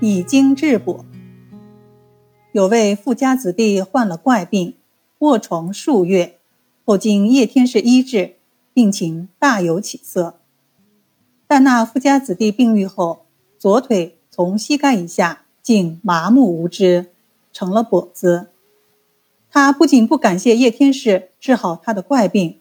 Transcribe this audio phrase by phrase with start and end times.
[0.00, 1.04] 以经治跛。
[2.52, 4.74] 有位富家子弟患了怪病，
[5.18, 6.38] 卧床数月，
[6.84, 8.36] 后经叶天士医治，
[8.72, 10.38] 病情大有起色。
[11.48, 13.26] 但那富家子弟病愈后，
[13.58, 17.06] 左腿从膝盖以下竟麻木无知，
[17.52, 18.50] 成了跛子。
[19.50, 22.60] 他不仅不感谢叶天士治好他的怪病，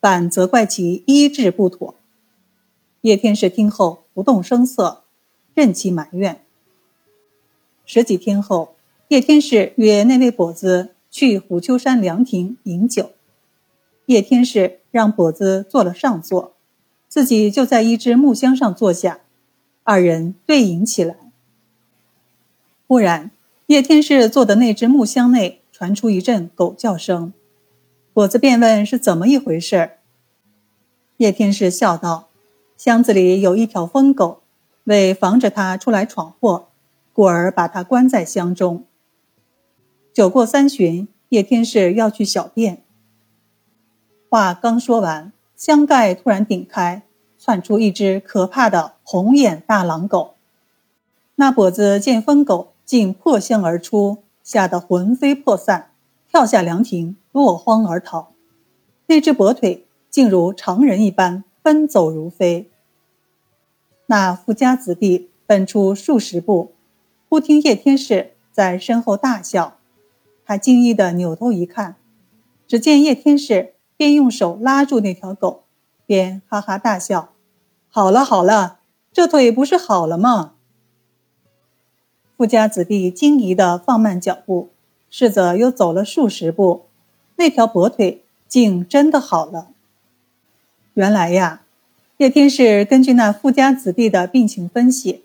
[0.00, 1.94] 反责怪其医治不妥。
[3.02, 5.04] 叶天士听后不动声色，
[5.54, 6.43] 任其埋怨。
[7.84, 8.74] 十几天后。
[9.08, 13.10] 叶天士约那位跛子去虎丘山凉亭饮酒，
[14.06, 16.54] 叶天士让跛子坐了上座，
[17.06, 19.20] 自己就在一只木箱上坐下，
[19.82, 21.16] 二人对饮起来。
[22.88, 23.30] 忽然，
[23.66, 27.34] 叶天士坐的那只木箱内传出一阵狗叫声，
[28.14, 29.90] 跛子便问是怎么一回事。
[31.18, 32.28] 叶天士笑道
[32.76, 34.40] ：“箱子里有一条疯狗，
[34.84, 36.68] 为防着他出来闯祸，
[37.14, 38.84] 故而把它关在箱中。”
[40.12, 42.82] 酒过三巡，叶天士要去小便。
[44.28, 47.02] 话刚说完，箱盖突然顶开，
[47.38, 50.34] 窜出一只可怕的红眼大狼狗。
[51.36, 55.90] 那跛子见疯狗竟破箱而出，吓得魂飞魄散，
[56.28, 58.32] 跳下凉亭，落荒而逃。
[59.06, 62.70] 那只跛腿竟如常人一般奔走如飞。
[64.06, 66.73] 那富家子弟奔出数十步，
[67.34, 69.76] 忽听叶天士在身后大笑。
[70.46, 71.96] 他惊异地扭头一看，
[72.68, 75.64] 只见叶天士便用手拉住那条狗，
[76.06, 77.30] 便哈哈大笑
[77.90, 78.78] ：“好了好了，
[79.12, 80.52] 这腿不是好了吗？”
[82.38, 84.68] 富家子弟惊疑地放慢脚步，
[85.10, 86.84] 试着又走了数十步，
[87.34, 89.70] 那条跛腿竟真的好了。
[90.92, 91.62] 原来呀，
[92.18, 95.24] 叶天士根据那富家子弟的病情分析，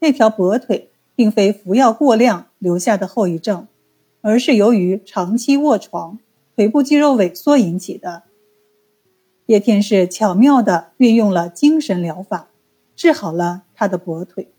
[0.00, 3.66] 那条跛腿并非服药过量留下的后遗症。
[4.20, 6.18] 而是由于长期卧床，
[6.56, 8.22] 腿部肌肉萎缩引起的。
[9.44, 12.48] 叶天士巧妙地运用了精神疗法，
[12.96, 14.53] 治好了他的跛腿。